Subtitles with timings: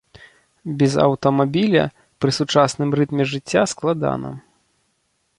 [0.77, 1.83] Без аўтамабіля
[2.25, 4.31] пры сучасным рытме жыцця складана.